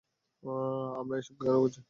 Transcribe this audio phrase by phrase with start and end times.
[0.99, 1.79] আমরা এসব কেন করছি?